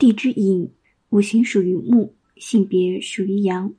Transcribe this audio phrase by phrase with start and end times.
[0.00, 0.66] 地支寅，
[1.10, 3.74] 五行属于木，性别属于阳，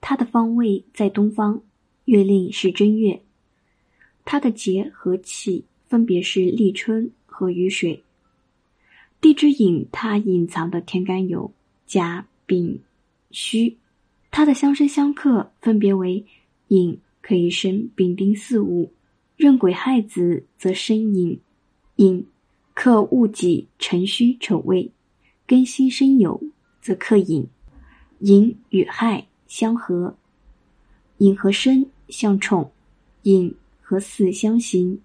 [0.00, 1.62] 它的方位在东方，
[2.06, 3.20] 月令是正月，
[4.24, 8.02] 它的节和气分别是立春和雨水。
[9.20, 11.52] 地支寅，它隐藏的天干有
[11.86, 12.80] 甲、丙、
[13.30, 13.76] 戌，
[14.30, 16.24] 它的相生相克分别为
[16.68, 18.90] 寅可以生丙丁巳午，
[19.36, 21.38] 壬癸亥子则生寅，
[21.96, 22.26] 寅
[22.72, 24.90] 克戊己辰戌丑未，
[25.50, 26.40] 庚辛申酉
[26.80, 27.44] 则克寅，
[28.20, 30.16] 寅与亥相合，
[31.18, 32.70] 寅和申相冲，
[33.24, 35.00] 寅和巳相刑，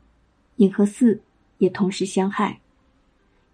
[0.57, 1.19] 寅和巳
[1.57, 2.61] 也同时相害，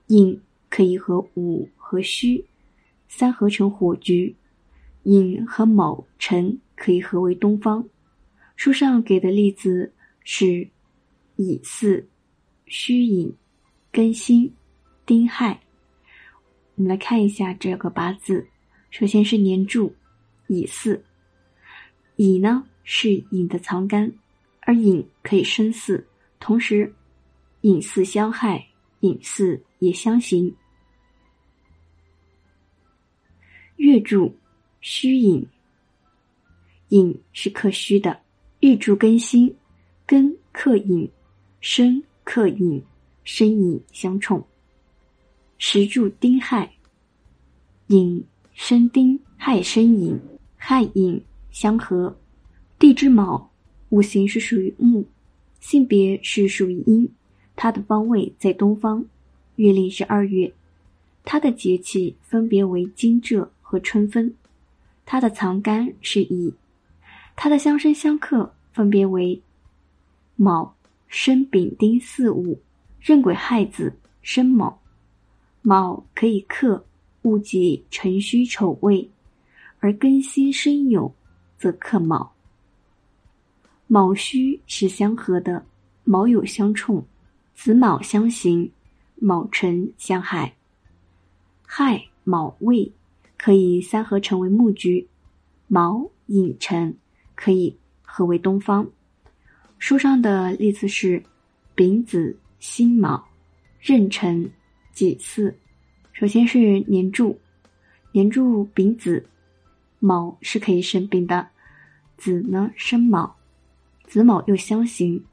[0.08, 0.42] 寅。
[0.70, 2.46] 可以和午和戌
[3.10, 4.34] 三合成火局，
[5.04, 7.86] 寅和卯辰可以合为东方。
[8.56, 9.92] 书上给的例子
[10.24, 10.66] 是
[11.36, 12.08] 乙巳、
[12.68, 13.34] 戌寅、
[13.92, 14.54] 庚辛、
[15.06, 15.60] 丁亥。
[16.82, 18.44] 我们来看一下这个八字，
[18.90, 19.96] 首先是年柱
[20.48, 21.00] 乙巳，
[22.16, 24.12] 乙呢是寅的藏干，
[24.62, 26.04] 而寅可以生巳，
[26.40, 26.92] 同时
[27.62, 28.66] 寅巳相害，
[29.02, 30.52] 寅巳也相刑。
[33.76, 34.36] 月柱
[34.80, 35.48] 虚寅，
[36.90, 38.12] 寅是克虚的；
[38.60, 39.56] 日柱庚辛，
[40.08, 41.08] 庚克寅，
[41.60, 42.84] 申克寅，
[43.24, 44.44] 申寅相冲。
[45.64, 46.74] 石柱丁亥，
[47.86, 50.20] 寅申丁，亥申寅，
[50.58, 52.18] 亥寅相合。
[52.80, 53.48] 地支卯，
[53.90, 55.06] 五行是属于木，
[55.60, 57.08] 性别是属于阴，
[57.56, 59.06] 它的方位在东方，
[59.58, 60.52] 月令是二月，
[61.24, 63.48] 它的节气分别为惊蛰。
[63.62, 64.34] 和春分，
[65.06, 66.52] 它的藏干是乙，
[67.36, 69.40] 它的相生相克分别为
[70.36, 70.76] 卯、
[71.08, 72.60] 申、丙、丁、巳、午、
[73.00, 74.81] 壬癸、亥子、申卯。
[75.62, 76.86] 卯可以克
[77.22, 79.10] 戊己、辰戌、丑未，
[79.80, 81.12] 而庚辛、申酉
[81.58, 82.34] 则克卯。
[83.88, 85.66] 卯戌是相合的，
[86.04, 87.06] 卯酉相冲，
[87.54, 88.72] 子卯相刑，
[89.16, 90.56] 卯辰相害。
[91.66, 92.92] 亥卯未。
[93.44, 95.08] 可以三合成为木局，
[95.66, 96.96] 卯寅辰
[97.34, 98.88] 可以合为东方。
[99.80, 101.24] 书上的例子是
[101.74, 103.28] 丙子辛卯
[103.80, 104.48] 壬辰
[104.94, 105.58] 几次。
[106.14, 107.40] 首先是年柱，
[108.12, 109.26] 年柱丙子，
[110.00, 111.48] 卯是可以生丙的，
[112.18, 113.36] 子呢生卯，
[114.06, 115.24] 子卯又相刑。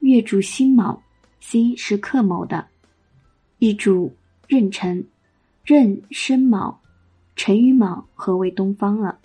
[0.00, 1.02] 月柱辛卯，
[1.40, 2.68] 辛是克卯的，
[3.58, 4.14] 日柱
[4.48, 5.06] 壬辰，
[5.64, 6.80] 壬生卯。
[7.36, 9.18] 辰与卯合为东方了，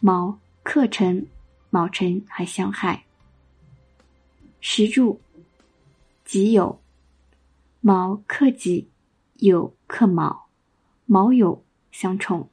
[0.00, 1.26] 卯克辰，
[1.68, 3.04] 卯辰还相害。
[4.60, 5.20] 时柱
[6.24, 6.78] 己酉，
[7.80, 8.90] 卯克己，
[9.34, 10.48] 有克卯，
[11.04, 11.60] 卯酉
[11.90, 12.48] 相冲。